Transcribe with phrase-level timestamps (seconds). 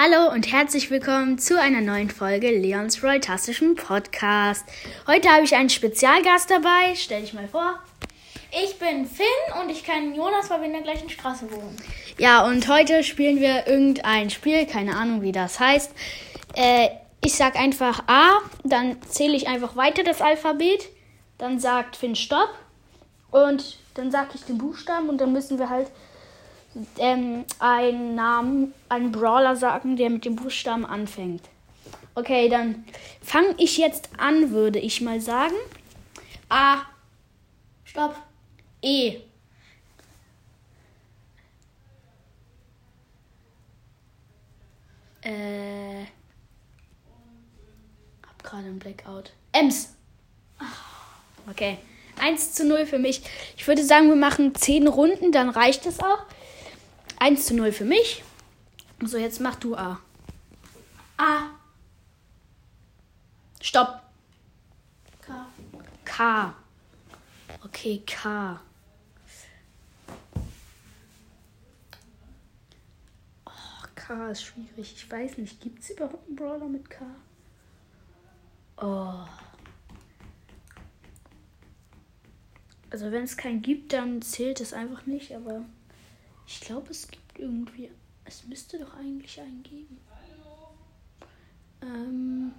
[0.00, 4.64] Hallo und herzlich willkommen zu einer neuen Folge Leons Roytastischen Podcast.
[5.08, 6.94] Heute habe ich einen Spezialgast dabei.
[6.94, 7.80] Stell dich mal vor.
[8.52, 9.26] Ich bin Finn
[9.60, 11.74] und ich kenne Jonas, weil wir in der gleichen Straße wohnen.
[12.16, 15.90] Ja, und heute spielen wir irgendein Spiel, keine Ahnung, wie das heißt.
[16.54, 16.90] Äh,
[17.24, 20.90] ich sag einfach A, dann zähle ich einfach weiter das Alphabet.
[21.38, 22.50] Dann sagt Finn Stopp.
[23.32, 25.90] Und dann sage ich den Buchstaben und dann müssen wir halt
[26.98, 31.42] ähm, einen Namen, einen Brawler sagen, der mit dem Buchstaben anfängt.
[32.14, 32.84] Okay, dann
[33.22, 35.54] fange ich jetzt an, würde ich mal sagen.
[36.48, 36.78] A.
[37.84, 38.16] Stopp.
[38.82, 39.18] E.
[45.22, 46.04] Äh.
[48.26, 49.32] Hab gerade einen Blackout.
[49.52, 49.94] Ems.
[51.48, 51.78] Okay.
[52.20, 53.22] 1 zu 0 für mich.
[53.56, 56.24] Ich würde sagen, wir machen 10 Runden, dann reicht es auch.
[57.20, 58.22] 1 zu 0 für mich.
[59.04, 60.00] So, jetzt mach du A.
[61.16, 61.50] A.
[63.60, 64.02] Stopp.
[65.20, 65.46] K.
[66.04, 66.54] K.
[67.64, 68.60] Okay, K.
[73.44, 73.50] Oh,
[73.94, 74.94] K ist schwierig.
[74.96, 77.04] Ich weiß nicht, gibt es überhaupt einen Brawler mit K?
[78.80, 79.26] Oh.
[82.90, 85.64] Also wenn es keinen gibt, dann zählt es einfach nicht, aber
[86.48, 87.90] ich glaube, es gibt irgendwie.
[88.24, 90.00] Es müsste doch eigentlich einen geben.
[91.82, 92.54] Ähm.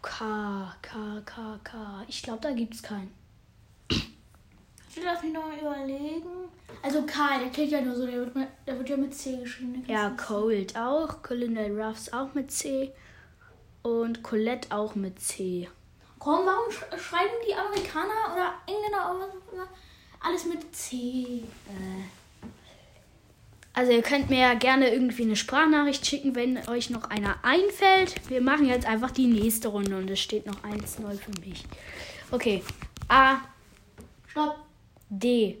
[0.00, 2.04] K, K, K, K.
[2.08, 3.12] Ich glaube, da gibt es keinen.
[3.90, 6.48] Ich lass mich noch überlegen.
[6.82, 9.36] Also K, der klingt ja nur so, der wird, mit, der wird ja mit C
[9.36, 9.84] geschrieben.
[9.86, 11.22] Ja, Cold auch.
[11.22, 12.92] Colonel Ruffs auch mit C.
[13.82, 15.68] Und Colette auch mit C.
[16.18, 19.68] Komm, warum sch schreiben die Amerikaner oder Engländer was auch immer
[20.20, 21.42] alles mit C?
[23.72, 28.28] Also ihr könnt mir ja gerne irgendwie eine Sprachnachricht schicken, wenn euch noch einer einfällt.
[28.28, 31.64] Wir machen jetzt einfach die nächste Runde und es steht noch 1-0 für mich.
[32.30, 32.62] Okay.
[33.08, 33.36] A,
[34.26, 34.56] Stopp.
[35.10, 35.58] D.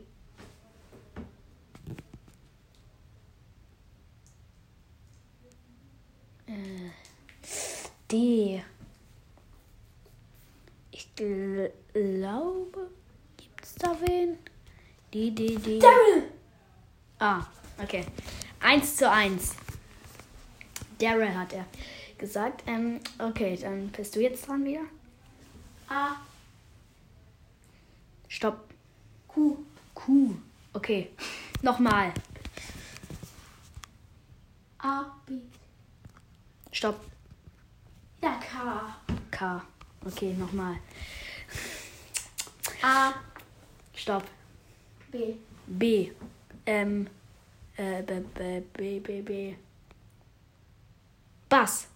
[6.46, 6.90] Äh,
[8.10, 8.62] D.
[10.90, 12.90] Ich gl- glaube,
[13.36, 14.38] gibt's da wen?
[15.12, 15.78] D, D, D.
[15.78, 16.30] Daryl.
[17.18, 17.46] Ah,
[17.82, 18.04] okay.
[18.60, 19.54] 1 zu 1.
[20.98, 21.66] Daryl hat er
[22.18, 22.62] gesagt.
[22.66, 24.82] Ähm, okay, dann bist du jetzt dran wieder.
[25.88, 26.16] A.
[28.28, 28.68] Stopp.
[29.28, 29.64] Q.
[29.94, 30.34] Q.
[30.74, 31.10] Okay.
[31.62, 32.12] Nochmal.
[34.78, 35.04] A.
[35.26, 35.40] B.
[36.72, 37.00] Stopp.
[38.22, 38.94] Ja, K.
[39.30, 39.62] K.
[40.04, 40.76] Okay, nochmal.
[42.82, 43.12] A.
[43.94, 44.24] Stopp.
[45.10, 45.34] B.
[45.66, 46.10] B.
[46.66, 47.08] Ähm.
[47.76, 49.54] Äh, B, B, B, B, B.
[51.48, 51.88] Bass.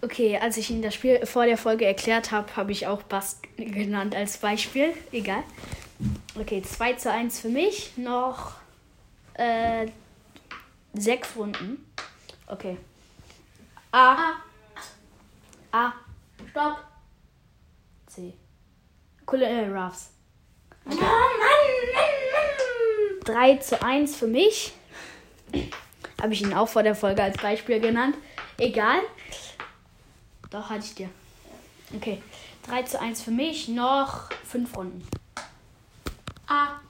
[0.00, 3.40] Okay, als ich Ihnen das Spiel vor der Folge erklärt habe, habe ich auch Bass
[3.56, 4.94] genannt als Beispiel.
[5.12, 5.44] Egal.
[6.34, 7.96] Okay, 2 zu 1 für mich.
[7.96, 8.54] Noch
[9.34, 9.86] äh,
[10.94, 11.86] sechs Runden.
[12.48, 12.76] Okay.
[13.92, 14.14] A.
[14.14, 14.32] A.
[15.70, 15.92] A.
[16.50, 16.78] Stopp.
[18.08, 18.34] C.
[19.32, 20.10] Colonel Ruffs.
[20.84, 23.20] Oh, Mann, Mann, Mann.
[23.24, 24.74] 3 zu 1 für mich.
[26.20, 28.14] Habe ich ihn auch vor der Folge als Beispiel genannt.
[28.58, 29.00] Egal.
[30.50, 31.08] Doch, hatte ich dir.
[31.96, 32.22] Okay.
[32.64, 33.68] 3 zu 1 für mich.
[33.68, 35.08] Noch 5 Runden.
[36.46, 36.82] A.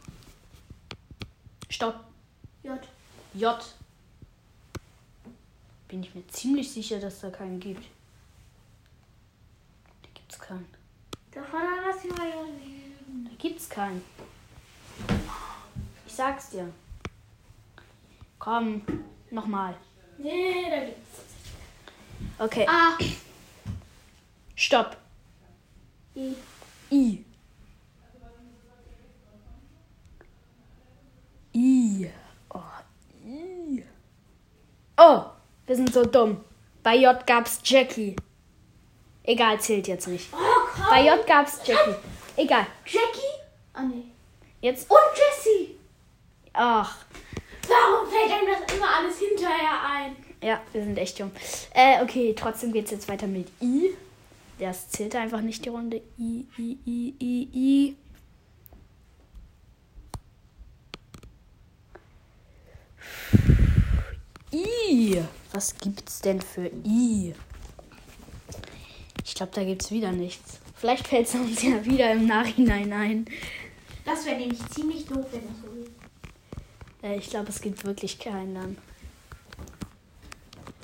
[1.68, 2.00] Stopp.
[2.64, 2.80] J.
[3.34, 3.56] J.
[5.86, 7.84] Bin ich mir ziemlich sicher, dass da keinen gibt.
[10.02, 10.66] Da gibt's keinen.
[11.30, 11.40] Da
[12.18, 14.02] war da gibt's keinen.
[16.06, 16.72] Ich sag's dir.
[18.38, 18.82] Komm,
[19.30, 19.74] nochmal.
[20.18, 21.20] Nee, da gibt's.
[22.38, 22.66] Okay.
[22.68, 22.96] A.
[24.54, 24.96] Stopp.
[26.14, 26.34] I.
[26.90, 27.24] I.
[31.54, 32.10] I.
[32.50, 32.62] Oh,
[33.24, 33.84] I.
[34.96, 35.24] Oh,
[35.66, 36.44] wir sind so dumm.
[36.82, 38.16] Bei J gab's Jackie.
[39.24, 40.28] Egal, zählt jetzt nicht.
[40.32, 40.51] Oh.
[40.92, 41.96] Bei J gab's Jackie.
[42.36, 42.66] Egal.
[42.84, 43.32] Jackie?
[43.72, 44.04] Ah, nee.
[44.60, 44.90] Jetzt.
[44.90, 45.78] Und Jessie.
[46.52, 47.06] Ach.
[47.66, 50.16] Warum fällt einem das immer alles hinterher ein?
[50.42, 51.30] Ja, wir sind echt dumm.
[51.72, 53.94] Äh, okay, trotzdem geht's jetzt weiter mit I.
[54.58, 56.02] Das zählt einfach nicht die Runde.
[56.18, 57.96] I, I, I, I, I.
[64.52, 65.22] I.
[65.52, 67.32] Was gibt's denn für I?
[69.24, 70.61] Ich glaube, da gibt's wieder nichts.
[70.82, 73.24] Vielleicht fällt es uns ja wieder im Nachhinein ein.
[74.04, 75.92] Das wäre nämlich ziemlich doof, wenn das so ist.
[77.04, 78.76] Äh, ich glaube, es gibt wirklich keinen dann.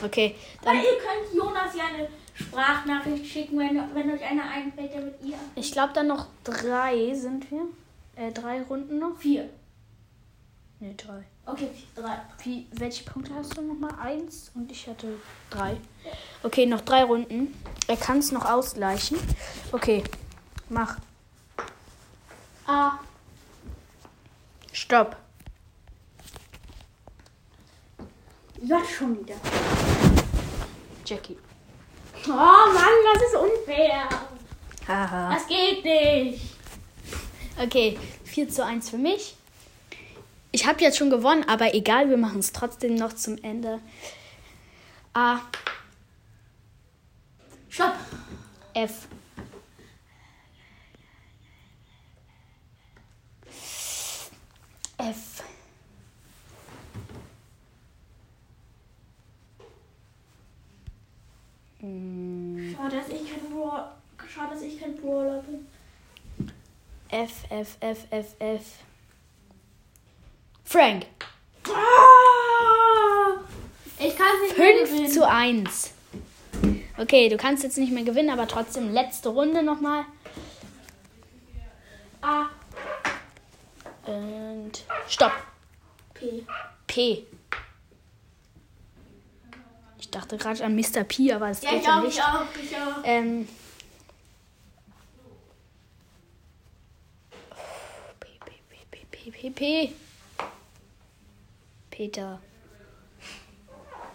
[0.00, 0.76] Okay, dann.
[0.76, 5.34] ihr könnt Jonas ja eine Sprachnachricht schicken, wenn, wenn euch eine einfällt, der mit ihr.
[5.56, 7.66] Ich glaube, dann noch drei sind wir.
[8.14, 9.18] Äh, drei Runden noch.
[9.18, 9.50] Vier.
[10.78, 11.24] Ne, drei.
[11.50, 12.20] Okay, drei.
[12.44, 13.94] Wie, welche Punkte hast du nochmal?
[13.98, 15.18] Eins und ich hatte
[15.48, 15.78] drei.
[16.42, 17.54] Okay, noch drei Runden.
[17.86, 19.18] Er kann es noch ausgleichen.
[19.72, 20.04] Okay,
[20.68, 20.98] mach.
[22.66, 22.98] A.
[24.72, 25.16] Stopp.
[28.60, 29.36] Ja, schon wieder.
[31.06, 31.38] Jackie.
[32.26, 34.06] Oh Mann, das ist unfair.
[34.86, 35.34] Haha.
[35.34, 36.42] Das geht nicht.
[37.58, 39.34] Okay, 4 zu 1 für mich.
[40.50, 43.80] Ich habe jetzt schon gewonnen, aber egal, wir machen es trotzdem noch zum Ende.
[45.12, 45.40] A,
[47.68, 47.94] Stopp.
[48.74, 49.06] F.
[54.96, 55.44] F.
[61.80, 63.96] Hm, Schade, dass ich kein Brawler,
[64.26, 65.66] Schade, dass ich kein Brawler bin.
[67.10, 68.62] F, F, F, F, F.
[70.68, 71.06] Frank.
[71.66, 73.40] Ah!
[73.98, 75.10] Ich kann nicht mehr 5 gewinnen.
[75.10, 75.92] zu 1.
[76.98, 80.04] Okay, du kannst jetzt nicht mehr gewinnen, aber trotzdem letzte Runde nochmal.
[82.20, 82.46] A.
[84.04, 85.32] Und stopp.
[86.12, 86.44] P.
[86.86, 87.24] P.
[89.98, 91.04] Ich dachte gerade an Mr.
[91.04, 92.18] P, aber es Ja, geht ja auch, nicht.
[92.18, 93.00] ich auch, ich auch.
[93.04, 93.48] Ähm.
[98.20, 99.92] P, P, P, P, P, P, P.
[101.98, 102.40] Peter.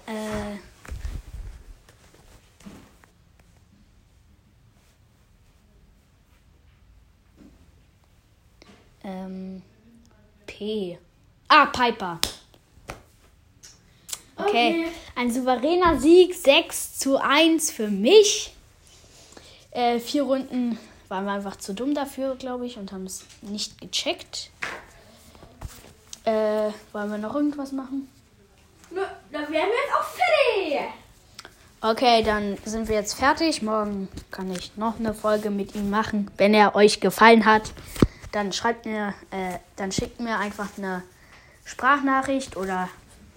[0.07, 0.55] Äh.
[9.03, 9.61] Ähm.
[10.47, 10.97] P.
[11.49, 12.19] Ah, Piper.
[14.37, 14.47] Okay.
[14.47, 14.85] Okay.
[15.15, 18.53] Ein souveräner Sieg, 6 zu 1 für mich.
[19.71, 23.81] Äh, vier Runden waren wir einfach zu dumm dafür, glaube ich, und haben es nicht
[23.81, 24.51] gecheckt.
[26.25, 28.09] Äh, wollen wir noch irgendwas machen?
[28.91, 30.93] Nö, dann wären wir jetzt auch fertig.
[31.81, 33.61] Okay, dann sind wir jetzt fertig.
[33.61, 36.31] Morgen kann ich noch eine Folge mit ihm machen.
[36.37, 37.73] Wenn er euch gefallen hat,
[38.31, 41.03] dann schreibt mir, äh, dann schickt mir einfach eine
[41.65, 42.87] Sprachnachricht oder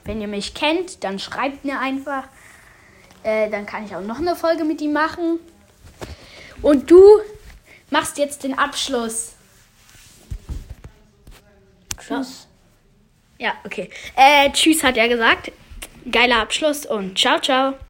[0.05, 2.25] wenn ihr mich kennt, dann schreibt mir einfach.
[3.25, 5.41] Äh, dann kann ich auch noch eine Folge mit ihm machen.
[6.63, 7.03] Und du
[7.91, 9.33] machst jetzt den Abschluss.
[11.99, 12.47] Tschüss.
[13.39, 13.91] Ja, okay.
[14.17, 15.53] Äh, tschüss hat er gesagt.
[16.11, 17.75] Geiler Abschluss und ciao, ciao.